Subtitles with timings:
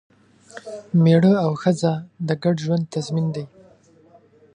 [1.03, 1.93] مېړه او ښځه
[2.27, 3.45] د ګډ ژوند تضمین دی.